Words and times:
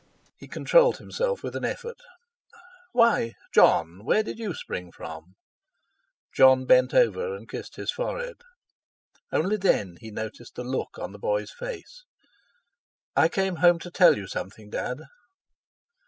He 0.35 0.47
controlled 0.47 0.97
himself 0.97 1.43
with 1.43 1.55
an 1.55 1.63
effort. 1.63 1.99
"Why, 2.91 3.35
Jon, 3.53 4.03
where 4.03 4.23
did 4.23 4.39
you 4.39 4.55
spring 4.55 4.91
from?" 4.91 5.35
Jon 6.33 6.65
bent 6.65 6.91
over 6.91 7.35
and 7.35 7.47
kissed 7.47 7.75
his 7.75 7.91
forehead. 7.91 8.37
Only 9.31 9.57
then 9.57 9.97
he 9.99 10.09
noticed 10.09 10.55
the 10.55 10.63
look 10.63 10.97
on 10.97 11.11
the 11.11 11.19
boy's 11.19 11.51
face. 11.51 12.03
"I 13.15 13.29
came 13.29 13.57
home 13.57 13.77
to 13.77 13.91
tell 13.91 14.17
you 14.17 14.25
something, 14.25 14.71
Dad." 14.71 15.01